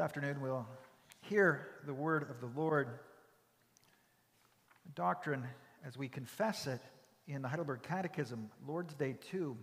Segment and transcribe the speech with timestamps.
[0.00, 0.66] afternoon we'll
[1.20, 2.88] hear the word of the Lord,
[4.94, 5.44] doctrine
[5.86, 6.80] as we confess it
[7.28, 9.54] in the Heidelberg Catechism, Lord's Day 2,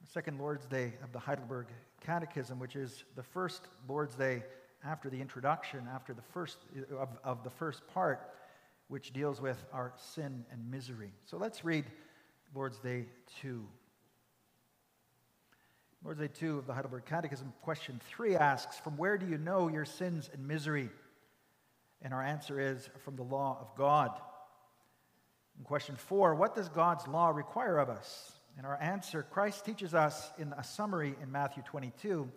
[0.00, 1.68] the second Lord's Day of the Heidelberg
[2.00, 4.42] Catechism, which is the first Lord's Day
[4.84, 6.58] after the introduction, after the first
[6.98, 8.30] of, of the first part,
[8.88, 11.12] which deals with our sin and misery.
[11.24, 11.84] So let's read
[12.52, 13.06] Lord's Day
[13.42, 13.64] 2.
[16.06, 19.66] Lord's Day 2 of the Heidelberg Catechism, question 3 asks, From where do you know
[19.66, 20.88] your sins and misery?
[22.00, 24.12] And our answer is, From the law of God.
[25.58, 28.30] In question 4, what does God's law require of us?
[28.56, 32.30] And our answer, Christ teaches us in a summary in Matthew 22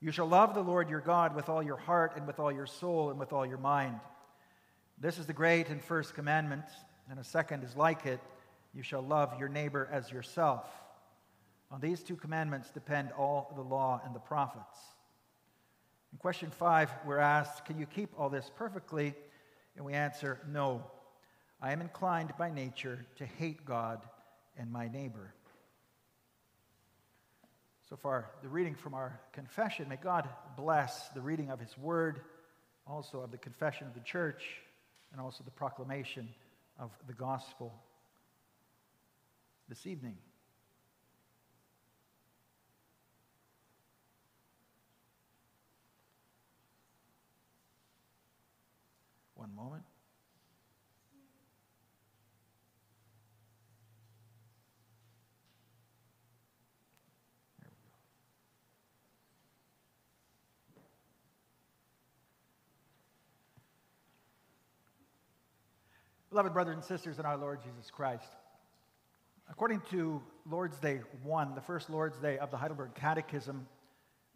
[0.00, 2.66] You shall love the Lord your God with all your heart and with all your
[2.66, 3.98] soul and with all your mind.
[5.00, 6.66] This is the great and first commandment,
[7.10, 8.20] and a second is like it
[8.72, 10.70] You shall love your neighbor as yourself.
[11.70, 14.78] On these two commandments depend all the law and the prophets.
[16.12, 19.14] In question five, we're asked, Can you keep all this perfectly?
[19.76, 20.84] And we answer, No.
[21.62, 24.00] I am inclined by nature to hate God
[24.56, 25.34] and my neighbor.
[27.88, 29.88] So far, the reading from our confession.
[29.88, 32.20] May God bless the reading of His Word,
[32.86, 34.44] also of the confession of the church,
[35.12, 36.28] and also the proclamation
[36.78, 37.74] of the gospel
[39.68, 40.16] this evening.
[49.40, 49.84] One moment.
[66.28, 68.22] Beloved brothers and sisters in our Lord Jesus Christ,
[69.48, 73.66] according to Lord's Day 1, the first Lord's Day of the Heidelberg Catechism,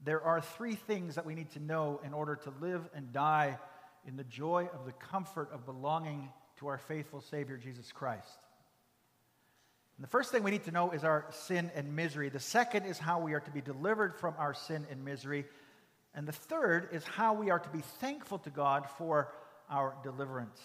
[0.02, 3.58] there are three things that we need to know in order to live and die
[4.06, 8.39] in the joy of the comfort of belonging to our faithful Savior, Jesus Christ.
[9.96, 12.28] And the first thing we need to know is our sin and misery.
[12.28, 15.45] The second is how we are to be delivered from our sin and misery.
[16.14, 19.33] And the third is how we are to be thankful to God for
[19.70, 20.61] our deliverance.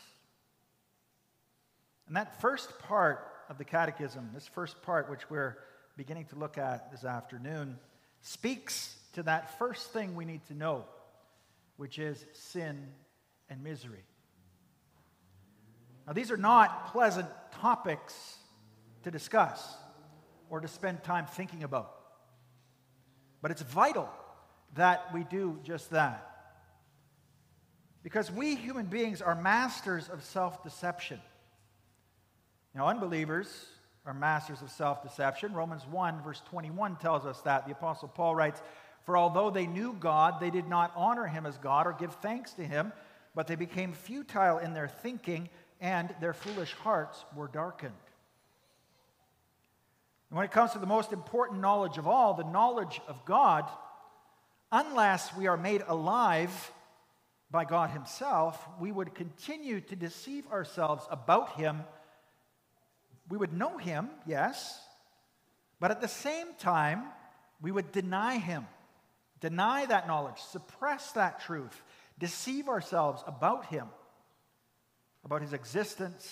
[2.08, 5.58] And that first part of the catechism, this first part, which we're
[5.96, 7.78] beginning to look at this afternoon,
[8.22, 10.86] speaks to that first thing we need to know,
[11.78, 12.88] which is sin
[13.50, 14.04] and misery.
[16.08, 18.38] Now, these are not pleasant topics
[19.04, 19.76] to discuss
[20.50, 21.96] or to spend time thinking about.
[23.42, 24.10] But it's vital
[24.76, 26.26] that we do just that.
[28.04, 31.20] Because we human beings are masters of self deception.
[32.74, 33.66] Now, unbelievers
[34.06, 35.54] are masters of self deception.
[35.54, 37.66] Romans 1, verse 21 tells us that.
[37.66, 38.62] The Apostle Paul writes,
[39.06, 42.54] For although they knew God, they did not honor him as God or give thanks
[42.54, 42.94] to him
[43.36, 47.94] but they became futile in their thinking, and their foolish hearts were darkened.
[50.30, 53.66] And when it comes to the most important knowledge of all, the knowledge of God,
[54.72, 56.72] unless we are made alive
[57.52, 61.82] by God Himself, we would continue to deceive ourselves about Him.
[63.30, 64.80] We would know Him, yes,
[65.80, 67.04] but at the same time,
[67.62, 68.68] we would deny Him,
[69.40, 71.82] deny that knowledge, suppress that truth,
[72.20, 73.88] deceive ourselves about Him,
[75.26, 76.32] about His existence,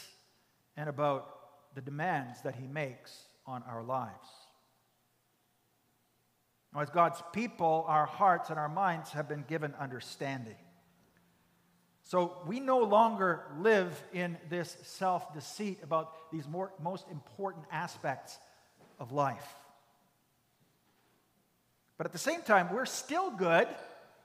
[0.76, 1.34] and about
[1.76, 4.28] the demands that He makes on our lives.
[6.74, 10.56] Now, as God's people, our hearts and our minds have been given understanding.
[12.04, 18.38] So we no longer live in this self deceit about these more, most important aspects
[19.00, 19.56] of life.
[21.98, 23.68] But at the same time, we're still good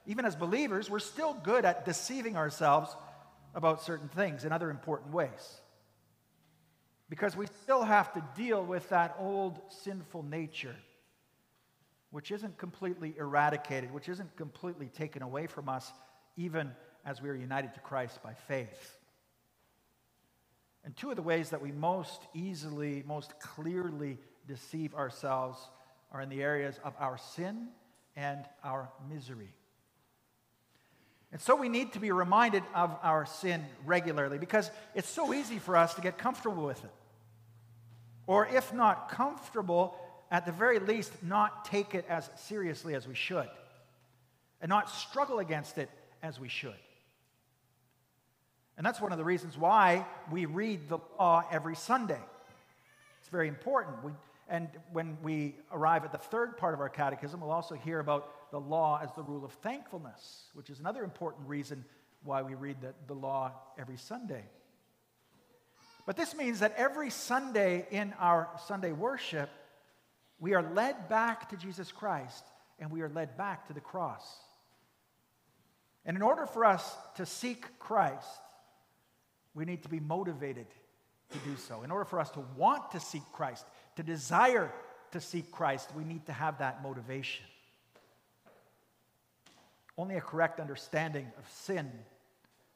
[0.05, 2.95] even as believers, we're still good at deceiving ourselves
[3.55, 5.61] about certain things in other important ways.
[7.09, 10.75] Because we still have to deal with that old sinful nature,
[12.11, 15.91] which isn't completely eradicated, which isn't completely taken away from us,
[16.35, 16.71] even
[17.05, 18.97] as we are united to Christ by faith.
[20.83, 24.17] And two of the ways that we most easily, most clearly
[24.47, 25.59] deceive ourselves
[26.11, 27.69] are in the areas of our sin
[28.15, 29.53] and our misery.
[31.33, 35.57] And so we need to be reminded of our sin regularly because it's so easy
[35.57, 36.91] for us to get comfortable with it.
[38.27, 39.97] Or if not comfortable,
[40.29, 43.49] at the very least, not take it as seriously as we should
[44.61, 45.89] and not struggle against it
[46.21, 46.75] as we should.
[48.77, 52.21] And that's one of the reasons why we read the law every Sunday.
[53.21, 54.03] It's very important.
[54.03, 54.11] We,
[54.49, 58.29] And when we arrive at the third part of our catechism, we'll also hear about
[58.53, 61.83] the law as the rule of thankfulness, which is another important reason
[62.23, 64.43] why we read the, the law every Sunday.
[66.05, 69.49] But this means that every Sunday in our Sunday worship,
[70.39, 72.43] we are led back to Jesus Christ
[72.77, 74.23] and we are led back to the cross.
[76.05, 78.27] And in order for us to seek Christ,
[79.55, 80.67] we need to be motivated
[81.31, 81.81] to do so.
[81.81, 83.65] In order for us to want to seek Christ,
[83.95, 84.71] to desire
[85.11, 87.45] to seek Christ, we need to have that motivation.
[89.97, 91.91] Only a correct understanding of sin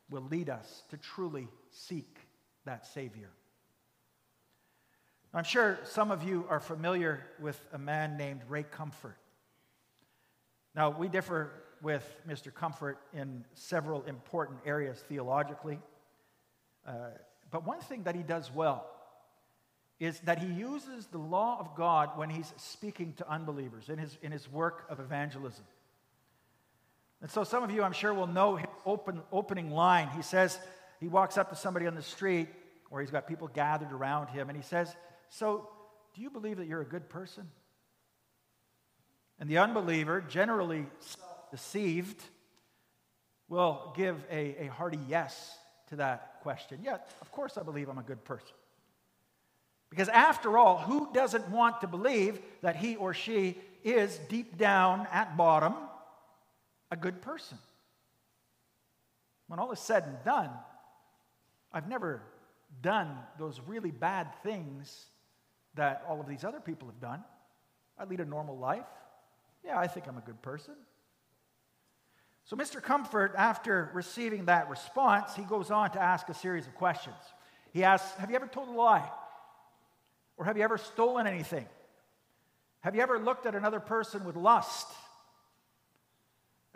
[0.10, 2.20] will lead us to truly seek
[2.66, 3.30] that Savior.
[5.34, 9.18] I'm sure some of you are familiar with a man named Ray Comfort.
[10.74, 12.54] Now, we differ with Mr.
[12.54, 15.80] Comfort in several important areas theologically.
[16.88, 17.10] Uh,
[17.52, 18.86] but one thing that he does well
[20.00, 24.18] is that he uses the law of God when he's speaking to unbelievers in his,
[24.22, 25.66] in his work of evangelism.
[27.22, 30.10] And so some of you, I'm sure, will know his open, opening line.
[30.16, 30.60] He says,
[31.00, 32.48] he walks up to somebody on the street,
[32.90, 34.96] or he's got people gathered around him, and he says,
[35.30, 35.68] So,
[36.16, 37.48] do you believe that you're a good person?
[39.40, 40.86] And the unbeliever, generally
[41.52, 42.22] deceived,
[43.50, 45.56] will give a, a hearty yes
[45.90, 46.80] to that question.
[46.84, 48.56] Yeah, of course I believe I'm a good person.
[49.90, 55.08] Because after all, who doesn't want to believe that he or she is deep down
[55.12, 55.74] at bottom
[56.92, 57.58] a good person?
[59.48, 60.50] When all is said and done,
[61.72, 62.22] I've never
[62.82, 65.06] done those really bad things
[65.76, 67.24] that all of these other people have done.
[67.98, 68.86] I lead a normal life.
[69.64, 70.74] Yeah, I think I'm a good person.
[72.46, 72.82] So, Mr.
[72.82, 77.16] Comfort, after receiving that response, he goes on to ask a series of questions.
[77.74, 79.10] He asks, Have you ever told a lie?
[80.38, 81.66] Or have you ever stolen anything?
[82.82, 84.88] Have you ever looked at another person with lust?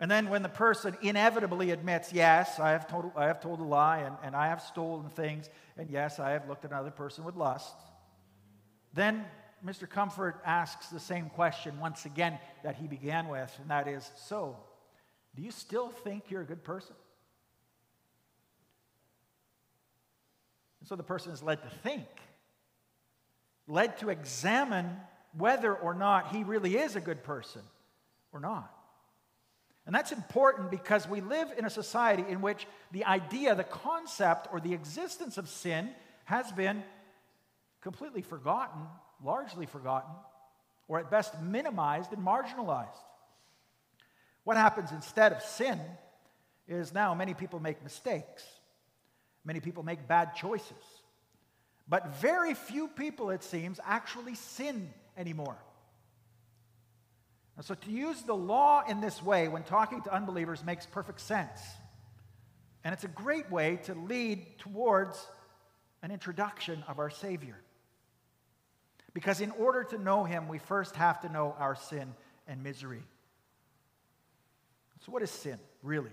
[0.02, 3.62] And then, when the person inevitably admits, Yes, I have told, I have told a
[3.62, 7.22] lie and, and I have stolen things, and yes, I have looked at another person
[7.22, 7.76] with lust,
[8.92, 9.24] then
[9.64, 9.88] Mr.
[9.88, 14.56] Comfort asks the same question once again that he began with, and that is So,
[15.36, 16.96] do you still think you're a good person?
[20.80, 22.08] And so the person is led to think,
[23.68, 24.96] led to examine
[25.38, 27.62] whether or not he really is a good person
[28.32, 28.81] or not.
[29.86, 34.48] And that's important because we live in a society in which the idea, the concept,
[34.52, 35.90] or the existence of sin
[36.24, 36.84] has been
[37.80, 38.82] completely forgotten,
[39.24, 40.14] largely forgotten,
[40.86, 42.86] or at best minimized and marginalized.
[44.44, 45.80] What happens instead of sin
[46.68, 48.44] is now many people make mistakes,
[49.44, 50.84] many people make bad choices.
[51.88, 55.56] But very few people, it seems, actually sin anymore.
[57.56, 61.20] And so to use the law in this way when talking to unbelievers makes perfect
[61.20, 61.60] sense.
[62.84, 65.26] And it's a great way to lead towards
[66.02, 67.56] an introduction of our Savior.
[69.14, 72.14] Because in order to know Him, we first have to know our sin
[72.48, 73.02] and misery.
[75.04, 76.10] So, what is sin, really?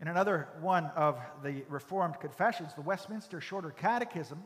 [0.00, 4.42] In another one of the Reformed confessions, the Westminster Shorter Catechism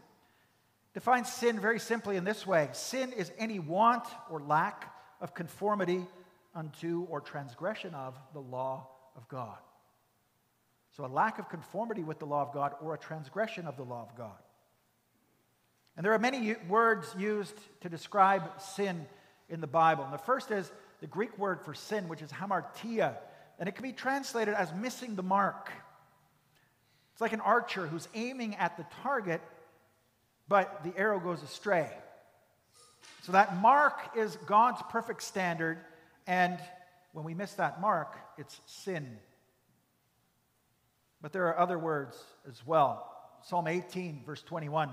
[0.96, 4.90] defines sin very simply in this way Sin is any want or lack
[5.20, 6.06] of conformity
[6.54, 9.58] unto or transgression of the law of God.
[10.96, 13.82] So, a lack of conformity with the law of God or a transgression of the
[13.82, 14.38] law of God.
[15.98, 19.04] And there are many words used to describe sin
[19.50, 20.04] in the Bible.
[20.04, 20.72] And the first is
[21.02, 23.16] the Greek word for sin, which is hamartia,
[23.58, 25.70] and it can be translated as missing the mark.
[27.12, 29.42] It's like an archer who's aiming at the target
[30.48, 31.90] but the arrow goes astray.
[33.22, 35.78] So that mark is God's perfect standard,
[36.26, 36.58] and
[37.12, 39.18] when we miss that mark, it's sin.
[41.20, 42.16] But there are other words
[42.48, 43.12] as well.
[43.42, 44.90] Psalm 18, verse 21.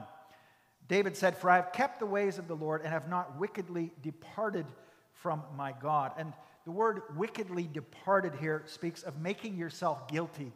[0.88, 3.92] David said, For I have kept the ways of the Lord and have not wickedly
[4.02, 4.66] departed
[5.12, 6.14] from my God.
[6.18, 6.34] And
[6.66, 10.52] the word wickedly departed here speaks of making yourself guilty,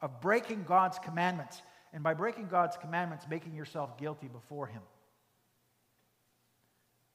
[0.00, 1.62] of breaking God's commandments
[1.94, 4.82] and by breaking God's commandments, making yourself guilty before Him.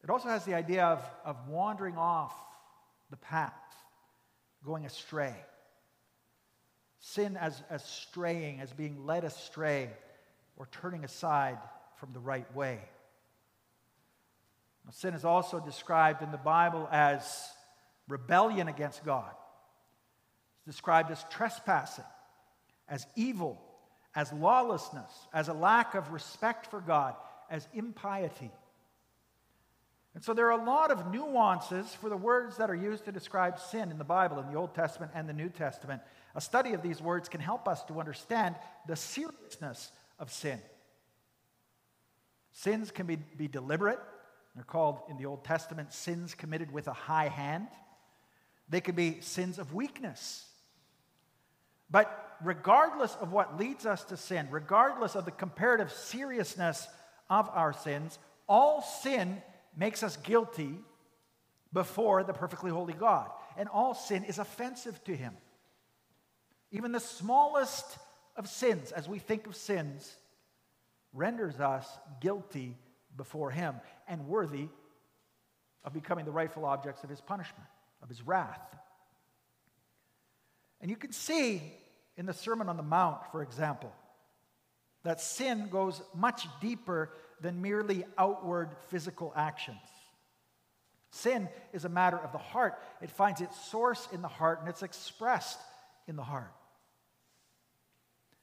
[0.02, 2.34] It also has the idea of, of wandering off
[3.12, 3.54] the path,
[4.66, 5.36] going astray.
[7.02, 9.90] Sin as, as straying, as being led astray,
[10.56, 11.58] or turning aside
[11.98, 12.80] from the right way.
[14.86, 17.50] Now, sin is also described in the Bible as
[18.08, 19.32] rebellion against God.
[20.56, 22.06] It's described as trespassing,
[22.88, 23.62] as evil,
[24.16, 27.16] as lawlessness, as a lack of respect for God,
[27.50, 28.52] as impiety.
[30.16, 33.12] And so there are a lot of nuances for the words that are used to
[33.12, 36.02] describe sin in the Bible, in the Old Testament and the New Testament.
[36.36, 38.56] A study of these words can help us to understand
[38.88, 40.60] the seriousness of sin.
[42.52, 44.00] Sins can be, be deliberate.
[44.56, 47.68] They're called in the Old Testament sins committed with a high hand.
[48.68, 50.46] They can be sins of weakness.
[51.90, 56.88] But regardless of what leads us to sin, regardless of the comparative seriousness
[57.30, 58.18] of our sins,
[58.48, 59.42] all sin
[59.76, 60.80] makes us guilty
[61.72, 63.30] before the perfectly holy God.
[63.58, 65.34] And all sin is offensive to him.
[66.72, 67.98] Even the smallest
[68.36, 70.16] of sins, as we think of sins,
[71.14, 71.88] renders us
[72.22, 72.78] guilty
[73.18, 73.76] before him
[74.08, 74.68] and worthy
[75.84, 77.68] of becoming the rightful objects of his punishment,
[78.02, 78.62] of his wrath.
[80.82, 81.62] And you can see
[82.20, 83.94] in the Sermon on the Mount, for example,
[85.04, 89.80] that sin goes much deeper than merely outward physical actions.
[91.12, 92.78] Sin is a matter of the heart.
[93.02, 95.60] It finds its source in the heart and it's expressed
[96.10, 96.52] in the heart.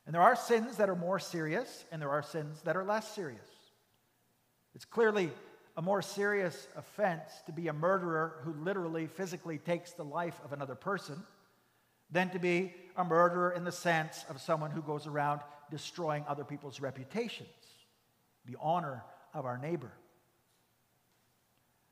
[0.07, 3.15] And there are sins that are more serious and there are sins that are less
[3.15, 3.47] serious.
[4.75, 5.31] It's clearly
[5.77, 10.55] a more serious offense to be a murderer who literally, physically takes the life of
[10.55, 11.23] another person
[12.11, 16.45] than to be a murderer in the sense of someone who goes around destroying other
[16.45, 17.49] people's reputations,
[18.47, 19.03] the honor
[19.35, 19.93] of our neighbor.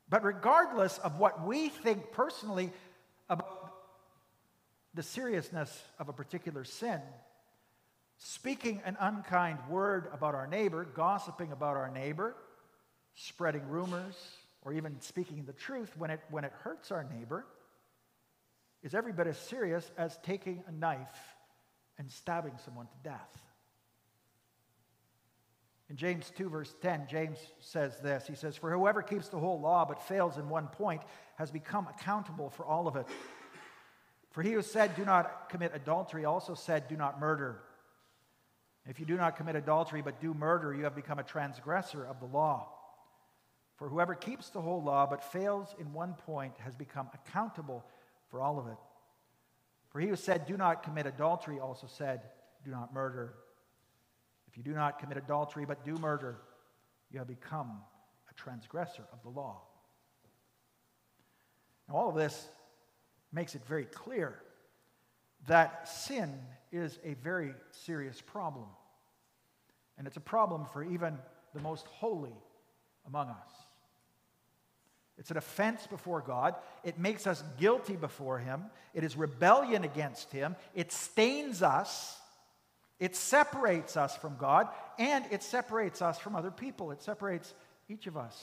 [0.09, 2.71] But regardless of what we think personally
[3.29, 3.73] about
[4.93, 7.01] the seriousness of a particular sin,
[8.17, 12.35] speaking an unkind word about our neighbor, gossiping about our neighbor,
[13.15, 14.15] spreading rumors,
[14.61, 17.45] or even speaking the truth when it, when it hurts our neighbor,
[18.85, 21.35] is every bit as serious as taking a knife
[21.97, 23.41] and stabbing someone to death.
[25.89, 29.59] In James 2, verse 10, James says this He says, For whoever keeps the whole
[29.59, 31.01] law but fails in one point
[31.37, 33.07] has become accountable for all of it.
[34.29, 37.61] For he who said, Do not commit adultery, also said, Do not murder.
[38.87, 42.19] If you do not commit adultery but do murder, you have become a transgressor of
[42.19, 42.67] the law.
[43.77, 47.83] For whoever keeps the whole law but fails in one point has become accountable
[48.35, 48.75] for all of it.
[49.87, 52.19] For he who said, Do not commit adultery, also said,
[52.65, 53.33] Do not murder.
[54.49, 56.41] If you do not commit adultery but do murder,
[57.09, 57.79] you have become
[58.29, 59.61] a transgressor of the law.
[61.87, 62.49] Now, all of this
[63.31, 64.41] makes it very clear
[65.47, 66.33] that sin
[66.73, 68.65] is a very serious problem.
[69.97, 71.17] And it's a problem for even
[71.53, 72.35] the most holy
[73.07, 73.64] among us.
[75.17, 76.55] It's an offense before God.
[76.83, 78.65] It makes us guilty before Him.
[78.93, 80.55] It is rebellion against Him.
[80.73, 82.19] It stains us.
[82.99, 86.91] It separates us from God, and it separates us from other people.
[86.91, 87.53] It separates
[87.89, 88.41] each of us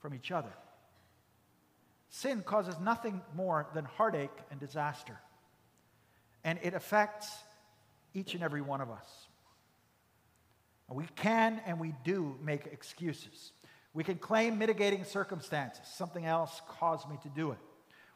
[0.00, 0.52] from each other.
[2.08, 5.16] Sin causes nothing more than heartache and disaster,
[6.44, 7.32] and it affects
[8.14, 9.06] each and every one of us.
[10.90, 13.52] We can and we do make excuses.
[13.94, 15.82] We can claim mitigating circumstances.
[15.94, 17.58] Something else caused me to do it.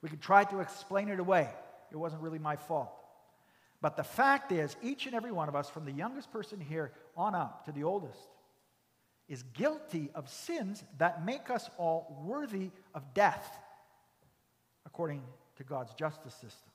[0.00, 1.48] We can try to explain it away.
[1.90, 2.92] It wasn't really my fault.
[3.82, 6.92] But the fact is, each and every one of us, from the youngest person here
[7.16, 8.18] on up to the oldest,
[9.28, 13.58] is guilty of sins that make us all worthy of death,
[14.86, 15.22] according
[15.56, 16.70] to God's justice system.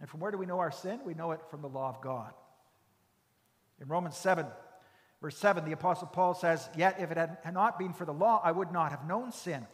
[0.00, 1.00] And from where do we know our sin?
[1.04, 2.32] We know it from the law of God.
[3.80, 4.46] In Romans 7,
[5.24, 8.42] verse 7, the Apostle Paul says, Yet if it had not been for the law,
[8.44, 9.66] I would not have known sin.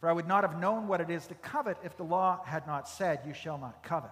[0.00, 2.66] For I would not have known what it is to covet if the law had
[2.66, 4.10] not said, You shall not covet.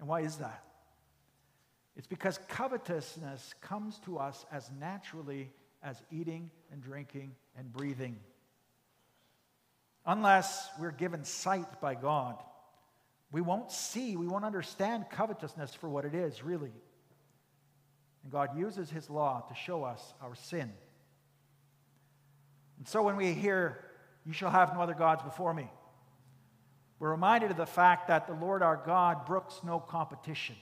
[0.00, 0.64] And why is that?
[1.96, 8.18] It's because covetousness comes to us as naturally as eating and drinking and breathing.
[10.04, 12.42] Unless we're given sight by God,
[13.30, 16.72] we won't see, we won't understand covetousness for what it is, really.
[18.24, 20.72] And God uses His law to show us our sin.
[22.78, 23.78] And so when we hear,
[24.26, 25.68] You shall have no other gods before me,
[26.98, 30.56] we're reminded of the fact that the Lord our God brooks no competition.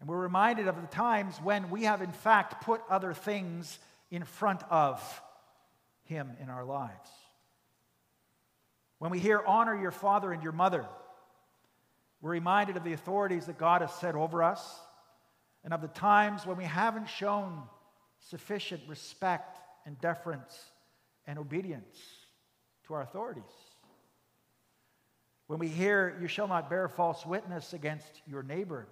[0.00, 3.78] And we're reminded of the times when we have, in fact, put other things
[4.10, 5.00] in front of
[6.04, 7.08] Him in our lives.
[8.98, 10.84] When we hear, honor your father and your mother,
[12.20, 14.80] we're reminded of the authorities that God has set over us
[15.64, 17.62] and of the times when we haven't shown
[18.30, 20.58] sufficient respect and deference
[21.26, 21.98] and obedience
[22.86, 23.42] to our authorities.
[25.46, 28.88] When we hear, you shall not bear false witness against your neighbor,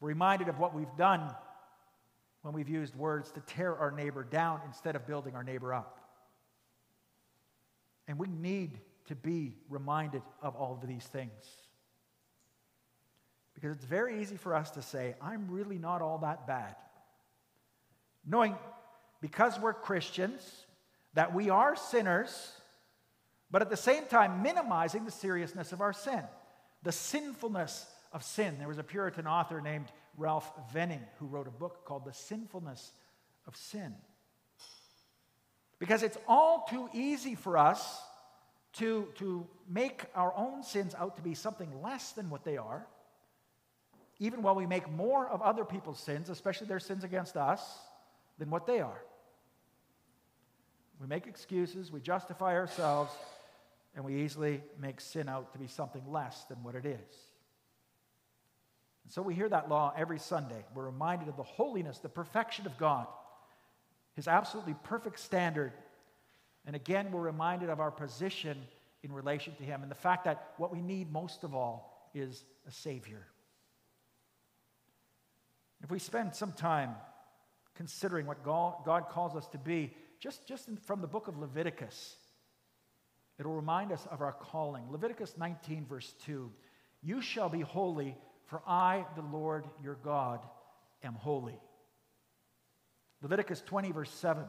[0.00, 1.32] we're reminded of what we've done
[2.42, 6.00] when we've used words to tear our neighbor down instead of building our neighbor up.
[8.08, 11.30] And we need to be reminded of all of these things.
[13.62, 16.74] Because it's very easy for us to say, I'm really not all that bad.
[18.26, 18.56] Knowing
[19.20, 20.66] because we're Christians
[21.14, 22.50] that we are sinners,
[23.52, 26.22] but at the same time minimizing the seriousness of our sin,
[26.82, 28.56] the sinfulness of sin.
[28.58, 32.90] There was a Puritan author named Ralph Venning who wrote a book called The Sinfulness
[33.46, 33.94] of Sin.
[35.78, 38.00] Because it's all too easy for us
[38.74, 42.88] to, to make our own sins out to be something less than what they are,
[44.22, 47.60] even while we make more of other people's sins, especially their sins against us,
[48.38, 49.02] than what they are.
[51.00, 53.12] We make excuses, we justify ourselves,
[53.96, 57.16] and we easily make sin out to be something less than what it is.
[59.02, 60.64] And so we hear that law every Sunday.
[60.72, 63.08] We're reminded of the holiness, the perfection of God,
[64.14, 65.72] His absolutely perfect standard.
[66.64, 68.56] And again, we're reminded of our position
[69.02, 72.44] in relation to Him and the fact that what we need most of all is
[72.68, 73.26] a Savior.
[75.82, 76.94] If we spend some time
[77.74, 82.16] considering what God calls us to be, just, just from the book of Leviticus,
[83.38, 84.84] it'll remind us of our calling.
[84.90, 86.50] Leviticus 19, verse 2
[87.02, 90.40] You shall be holy, for I, the Lord your God,
[91.02, 91.58] am holy.
[93.20, 94.44] Leviticus 20, verse 7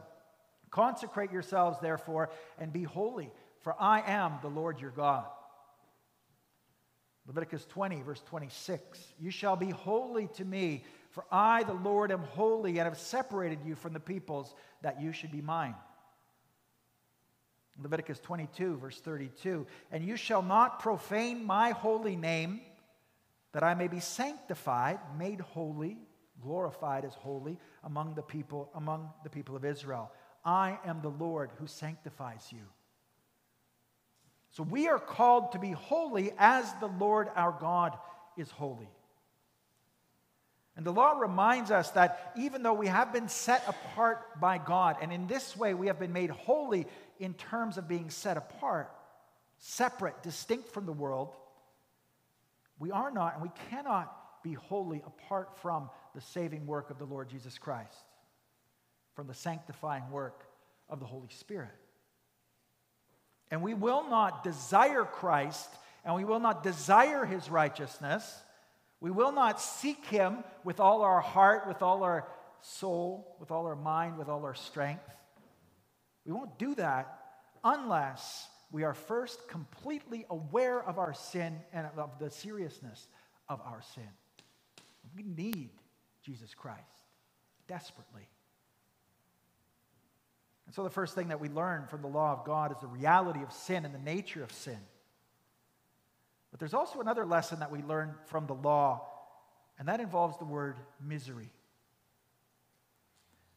[0.69, 5.25] Consecrate yourselves, therefore, and be holy, for I am the Lord your God.
[7.27, 10.83] Leviticus 20, verse 26 You shall be holy to me,
[11.13, 15.11] for I, the Lord, am holy and have separated you from the peoples that you
[15.11, 15.75] should be mine.
[17.79, 22.61] Leviticus 22, verse 32 And you shall not profane my holy name,
[23.51, 25.97] that I may be sanctified, made holy,
[26.41, 30.11] glorified as holy among the people, among the people of Israel.
[30.43, 32.63] I am the Lord who sanctifies you.
[34.49, 37.95] So we are called to be holy as the Lord our God
[38.35, 38.89] is holy.
[40.75, 44.97] And the law reminds us that even though we have been set apart by God,
[45.01, 46.87] and in this way we have been made holy
[47.19, 48.91] in terms of being set apart,
[49.59, 51.35] separate, distinct from the world,
[52.79, 54.11] we are not and we cannot
[54.43, 58.05] be holy apart from the saving work of the Lord Jesus Christ,
[59.15, 60.43] from the sanctifying work
[60.89, 61.69] of the Holy Spirit.
[63.51, 65.69] And we will not desire Christ
[66.03, 68.41] and we will not desire his righteousness.
[69.03, 72.25] We will not seek him with all our heart, with all our
[72.61, 75.03] soul, with all our mind, with all our strength.
[76.25, 77.19] We won't do that
[77.65, 83.09] unless we are first completely aware of our sin and of the seriousness
[83.49, 84.07] of our sin.
[85.13, 85.71] We need
[86.25, 86.79] Jesus Christ
[87.67, 88.29] desperately.
[90.65, 92.87] And so, the first thing that we learn from the law of God is the
[92.87, 94.79] reality of sin and the nature of sin.
[96.53, 99.09] But there's also another lesson that we learn from the law,
[99.79, 101.49] and that involves the word misery.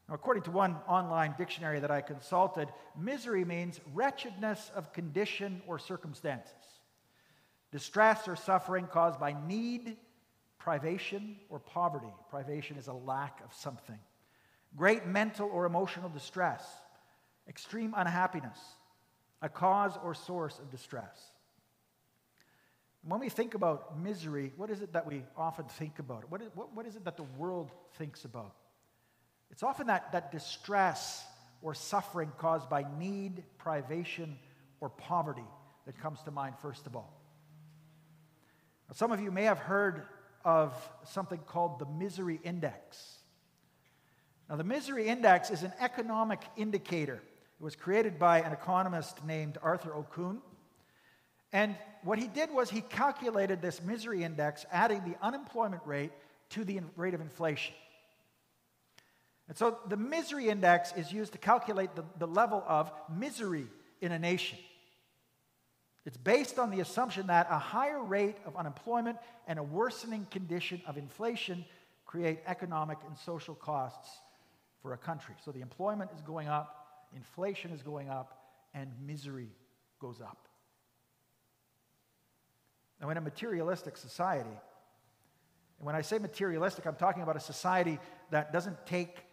[0.09, 5.77] Now, according to one online dictionary that I consulted, misery means wretchedness of condition or
[5.77, 6.51] circumstances,
[7.71, 9.95] distress or suffering caused by need,
[10.57, 12.11] privation, or poverty.
[12.31, 13.99] Privation is a lack of something.
[14.75, 16.65] Great mental or emotional distress,
[17.47, 18.57] extreme unhappiness,
[19.43, 21.31] a cause or source of distress.
[23.07, 26.29] When we think about misery, what is it that we often think about?
[26.29, 28.53] What is, what, what is it that the world thinks about?
[29.49, 31.25] It's often that, that distress
[31.61, 34.37] or suffering caused by need, privation,
[34.81, 35.45] or poverty
[35.85, 37.13] that comes to mind first of all.
[38.89, 40.03] Now, some of you may have heard
[40.43, 40.73] of
[41.05, 43.19] something called the misery index.
[44.49, 47.21] Now, the misery index is an economic indicator.
[47.59, 50.39] It was created by an economist named Arthur Okun.
[51.53, 56.11] And what he did was he calculated this misery index, adding the unemployment rate
[56.49, 57.73] to the rate of inflation.
[59.47, 63.67] And so the misery index is used to calculate the, the level of misery
[64.01, 64.57] in a nation.
[66.05, 70.81] It's based on the assumption that a higher rate of unemployment and a worsening condition
[70.87, 71.65] of inflation
[72.05, 74.09] create economic and social costs
[74.81, 75.35] for a country.
[75.43, 78.41] So the employment is going up, inflation is going up,
[78.73, 79.49] and misery
[79.99, 80.47] goes up.
[83.01, 87.99] Now, in a materialistic society, and when I say materialistic, I'm talking about a society
[88.31, 89.27] that doesn't take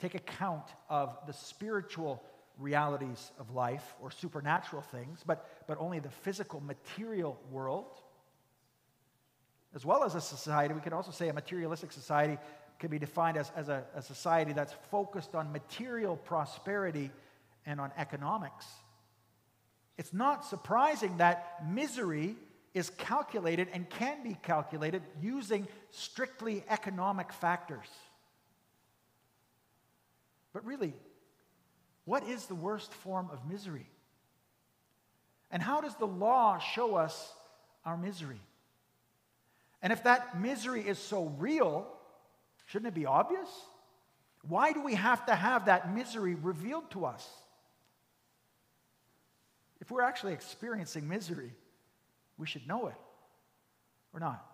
[0.00, 2.22] take account of the spiritual
[2.58, 8.00] realities of life or supernatural things, but, but only the physical, material world.
[9.74, 12.38] As well as a society, we can also say a materialistic society
[12.78, 17.10] can be defined as, as a, a society that's focused on material prosperity
[17.66, 18.66] and on economics.
[19.96, 22.36] It's not surprising that misery
[22.74, 27.86] is calculated and can be calculated using strictly economic factors.
[30.52, 30.92] But really,
[32.04, 33.86] what is the worst form of misery?
[35.50, 37.32] And how does the law show us
[37.84, 38.40] our misery?
[39.80, 41.86] And if that misery is so real,
[42.66, 43.48] shouldn't it be obvious?
[44.42, 47.26] Why do we have to have that misery revealed to us?
[49.80, 51.52] If we're actually experiencing misery,
[52.38, 52.94] we should know it
[54.12, 54.44] or not.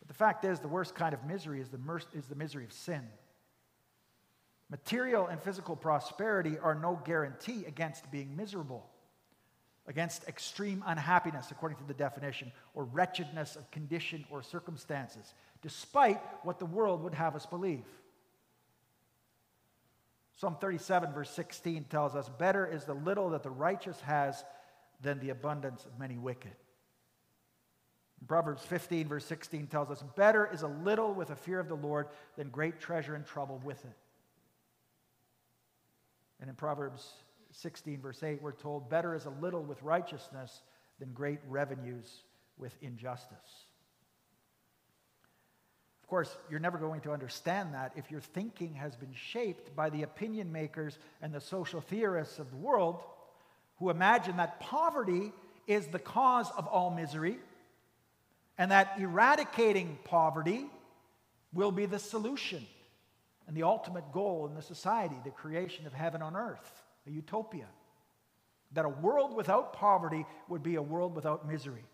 [0.00, 2.64] But the fact is, the worst kind of misery is the, mer- is the misery
[2.64, 3.02] of sin.
[4.70, 8.84] Material and physical prosperity are no guarantee against being miserable,
[9.86, 16.58] against extreme unhappiness, according to the definition, or wretchedness of condition or circumstances, despite what
[16.58, 17.84] the world would have us believe.
[20.34, 24.44] Psalm 37, verse 16 tells us, Better is the little that the righteous has
[25.00, 26.52] than the abundance of many wicked.
[28.26, 31.76] Proverbs 15, verse 16 tells us, Better is a little with a fear of the
[31.76, 33.96] Lord than great treasure and trouble with it.
[36.40, 37.08] And in Proverbs
[37.52, 40.62] 16, verse 8, we're told, Better is a little with righteousness
[40.98, 42.22] than great revenues
[42.58, 43.66] with injustice.
[46.02, 49.90] Of course, you're never going to understand that if your thinking has been shaped by
[49.90, 53.02] the opinion makers and the social theorists of the world
[53.78, 55.32] who imagine that poverty
[55.66, 57.38] is the cause of all misery
[58.58, 60.66] and that eradicating poverty
[61.52, 62.64] will be the solution
[63.46, 67.66] and the ultimate goal in the society, the creation of heaven on earth, a utopia.
[68.72, 71.84] That a world without poverty would be a world without misery.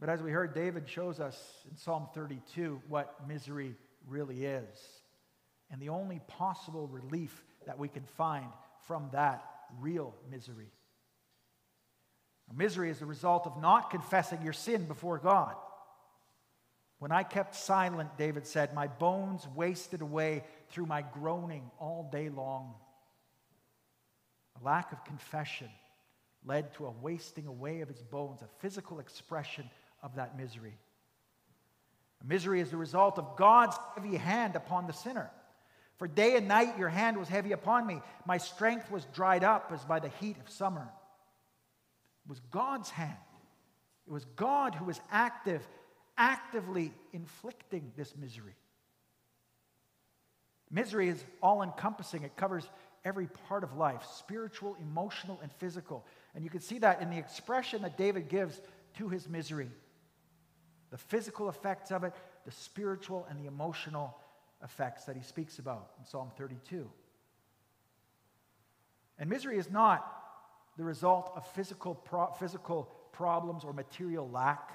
[0.00, 1.38] But as we heard, David shows us
[1.70, 3.74] in Psalm 32 what misery
[4.08, 4.78] really is.
[5.70, 8.46] And the only possible relief that we can find
[8.86, 9.44] from that
[9.80, 10.70] real misery.
[12.54, 15.54] Misery is the result of not confessing your sin before God.
[16.98, 22.28] When I kept silent, David said, my bones wasted away through my groaning all day
[22.28, 22.74] long.
[24.60, 25.68] A lack of confession
[26.44, 29.68] led to a wasting away of his bones, a physical expression
[30.02, 30.76] of that misery.
[32.24, 35.30] Misery is the result of God's heavy hand upon the sinner.
[35.98, 38.00] For day and night your hand was heavy upon me.
[38.26, 40.88] My strength was dried up as by the heat of summer.
[42.26, 43.16] It was God's hand.
[44.06, 45.66] It was God who was active,
[46.18, 48.54] actively inflicting this misery.
[50.70, 52.68] Misery is all encompassing, it covers
[53.04, 56.04] every part of life spiritual, emotional, and physical.
[56.34, 58.60] And you can see that in the expression that David gives
[58.98, 59.70] to his misery
[60.90, 62.12] the physical effects of it,
[62.44, 64.16] the spiritual and the emotional
[64.64, 66.90] effects that he speaks about in Psalm 32.
[69.18, 70.10] And misery is not
[70.76, 74.72] the result of physical, pro- physical problems or material lack.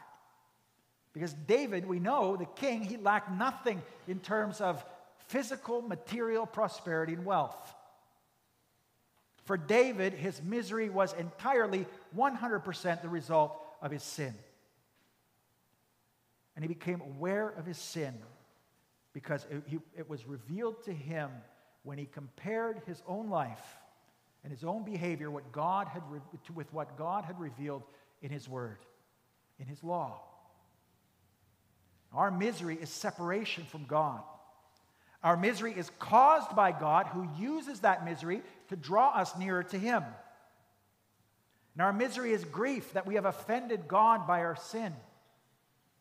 [1.11, 4.85] Because David, we know, the king, he lacked nothing in terms of
[5.27, 7.75] physical, material prosperity and wealth.
[9.43, 14.35] For David, his misery was entirely 100% the result of his sin
[16.59, 18.13] and he became aware of his sin
[19.13, 21.29] because it, he, it, was revealed to him
[21.83, 23.77] when he compared his own life
[24.43, 26.19] and his own behavior what God had re-
[26.53, 27.83] with what God had revealed
[28.21, 28.77] in his word,
[29.59, 30.21] in his law.
[32.13, 34.21] Our misery is separation from God.
[35.23, 39.77] Our misery is caused by God who uses that misery to draw us nearer to
[39.77, 40.03] him.
[41.73, 44.93] And our misery is grief that we have offended God by our sin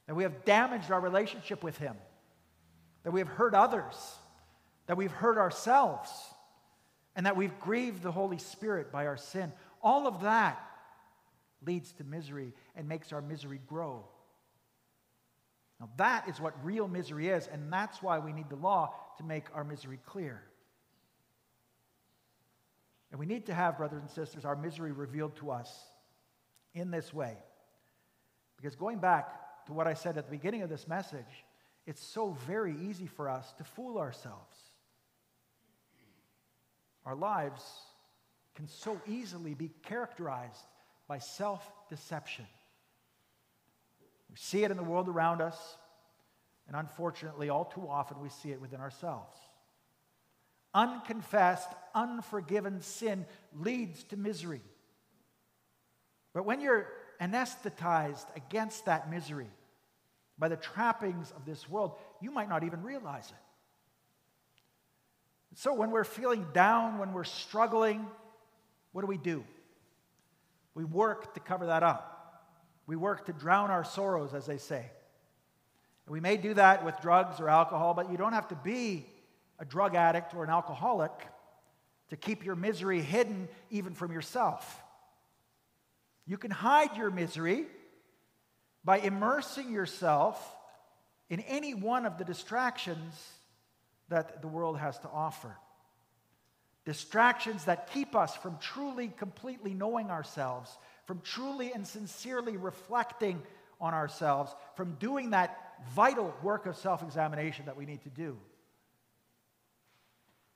[0.09, 1.95] that we have damaged our relationship with Him,
[3.09, 4.17] that we have hurt others,
[4.87, 6.11] that we've hurt ourselves,
[7.17, 9.51] and that we've grieved the Holy Spirit by our sin.
[9.83, 10.63] All of that
[11.65, 14.05] leads to misery and makes our misery grow.
[15.81, 19.25] Now, that is what real misery is, and that's why we need the law to
[19.25, 20.43] make our misery clear.
[23.11, 25.75] And we need to have, brothers and sisters, our misery revealed to us
[26.75, 27.39] in this way.
[28.59, 31.47] Because going back to what I said at the beginning of this message,
[31.89, 34.57] it's so very easy for us to fool ourselves.
[37.07, 37.63] Our lives
[38.55, 40.67] can so easily be characterized
[41.09, 42.45] by self deception.
[44.29, 45.57] We see it in the world around us,
[46.67, 49.39] and unfortunately, all too often, we see it within ourselves.
[50.75, 53.25] Unconfessed, unforgiven sin
[53.59, 54.61] leads to misery.
[56.35, 56.87] But when you're
[57.19, 59.49] anesthetized against that misery,
[60.39, 63.37] by the trappings of this world, you might not even realize it.
[65.57, 68.07] So, when we're feeling down, when we're struggling,
[68.93, 69.45] what do we do?
[70.75, 72.15] We work to cover that up.
[72.87, 74.91] We work to drown our sorrows, as they say.
[76.07, 79.07] And we may do that with drugs or alcohol, but you don't have to be
[79.59, 81.13] a drug addict or an alcoholic
[82.11, 84.83] to keep your misery hidden even from yourself.
[86.27, 87.67] You can hide your misery
[88.89, 90.57] by immersing yourself
[91.29, 93.15] in any one of the distractions
[94.09, 95.55] that the world has to offer.
[96.87, 100.75] Distractions that keep us from truly, completely knowing ourselves,
[101.05, 103.43] from truly and sincerely reflecting
[103.79, 108.39] on ourselves, from doing that vital work of self examination that we need to do.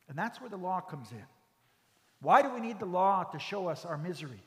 [0.08, 1.26] And that's where the law comes in.
[2.22, 4.42] Why do we need the law to show us our misery?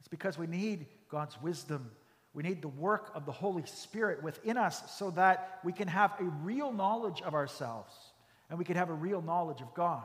[0.00, 1.92] It's because we need God's wisdom.
[2.36, 6.12] We need the work of the Holy Spirit within us so that we can have
[6.20, 7.94] a real knowledge of ourselves
[8.50, 10.04] and we can have a real knowledge of God.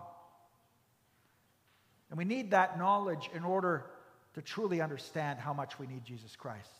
[2.10, 3.86] And we need that knowledge in order
[4.36, 6.72] to truly understand how much we need Jesus Christ.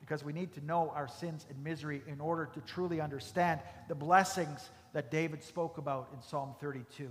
[0.00, 3.94] Because we need to know our sins and misery in order to truly understand the
[3.94, 7.10] blessings that David spoke about in Psalm 32.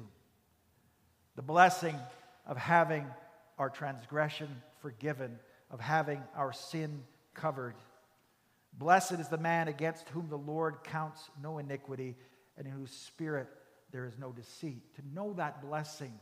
[1.36, 1.96] The blessing
[2.48, 3.06] of having
[3.60, 4.50] our transgression
[4.82, 5.38] forgiven,
[5.71, 7.75] of having our sin covered.
[8.78, 12.15] Blessed is the man against whom the Lord counts no iniquity,
[12.58, 13.47] and in whose spirit
[13.91, 14.82] there is no deceit.
[14.95, 16.13] To know that blessing,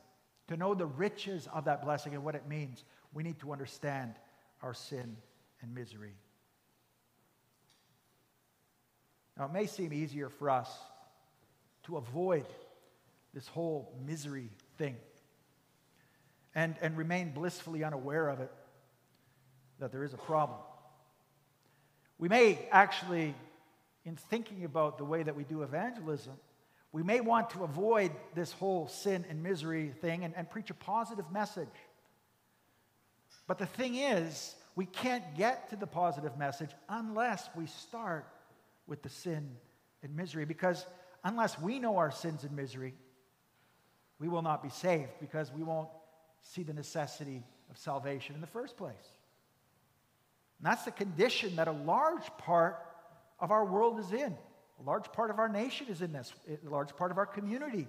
[0.48, 4.14] to know the riches of that blessing and what it means, we need to understand
[4.62, 5.18] our sin
[5.62, 6.14] and misery.
[9.38, 10.70] Now, it may seem easier for us
[11.84, 12.46] to avoid
[13.34, 14.96] this whole misery thing
[16.54, 18.52] and, and remain blissfully unaware of it,
[19.80, 20.60] that there is a problem.
[22.18, 23.36] We may actually,
[24.06, 26.34] in thinking about the way that we do evangelism,
[26.92, 30.76] we may want to avoid this whole sin and misery thing and, and preach a
[30.76, 31.68] positive message.
[33.48, 38.28] But the thing is, we can't get to the positive message unless we start
[38.88, 39.50] with the sin
[40.02, 40.86] and misery because
[41.24, 42.94] unless we know our sins and misery,
[44.20, 45.90] we will not be saved because we won't
[46.42, 48.94] see the necessity of salvation in the first place.
[50.64, 52.80] And that's the condition that a large part
[53.38, 54.34] of our world is in.
[54.80, 57.86] A large part of our nation is in this, a large part of our community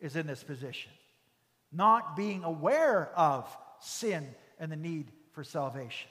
[0.00, 0.90] is in this position.
[1.72, 4.26] Not being aware of sin
[4.58, 6.08] and the need for salvation.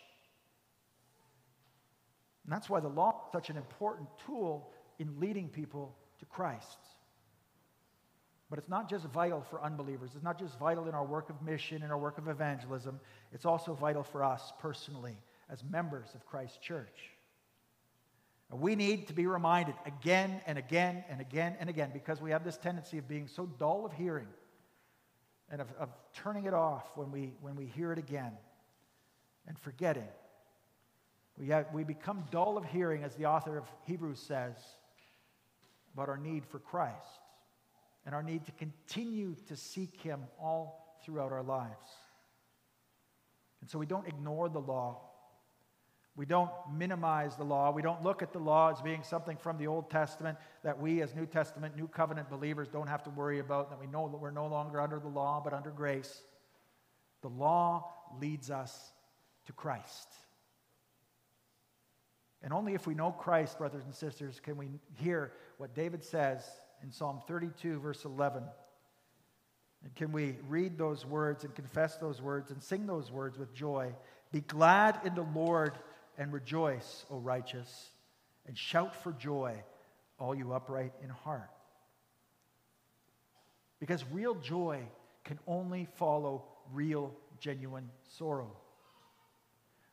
[2.44, 6.78] And that's why the law is such an important tool in leading people to Christ.
[8.52, 10.12] But it's not just vital for unbelievers.
[10.14, 13.00] It's not just vital in our work of mission, in our work of evangelism.
[13.34, 15.18] It's also vital for us personally
[15.50, 17.10] as members of Christ's church.
[18.52, 22.32] And we need to be reminded again and again and again and again because we
[22.32, 24.28] have this tendency of being so dull of hearing
[25.50, 28.34] and of, of turning it off when we, when we hear it again
[29.48, 30.08] and forgetting
[31.38, 34.56] we, have, we become dull of hearing, as the author of Hebrews says,
[35.94, 37.20] about our need for Christ
[38.06, 41.90] and our need to continue to seek Him all throughout our lives.
[43.62, 45.02] And so we don't ignore the law.
[46.16, 47.72] We don't minimize the law.
[47.72, 51.02] We don't look at the law as being something from the Old Testament that we,
[51.02, 54.18] as New Testament, New Covenant believers, don't have to worry about, that we know that
[54.18, 56.22] we're no longer under the law, but under grace.
[57.22, 58.94] The law leads us
[59.48, 60.08] to Christ.
[62.42, 66.44] And only if we know Christ, brothers and sisters, can we hear what David says
[66.84, 68.44] in Psalm 32, verse 11.
[69.84, 73.54] And can we read those words and confess those words and sing those words with
[73.54, 73.94] joy?
[74.32, 75.78] Be glad in the Lord
[76.18, 77.90] and rejoice, O righteous,
[78.48, 79.56] and shout for joy,
[80.20, 81.50] all you upright in heart.
[83.80, 84.82] Because real joy
[85.24, 88.52] can only follow real, genuine sorrow.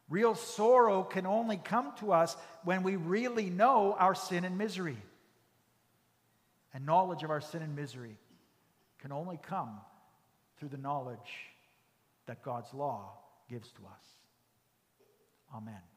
[0.08, 4.98] Real sorrow can only come to us when we really know our sin and misery.
[6.74, 8.18] And knowledge of our sin and misery
[8.98, 9.80] can only come
[10.58, 11.18] through the knowledge
[12.26, 13.12] that God's law
[13.48, 14.06] gives to us.
[15.54, 15.91] Amen.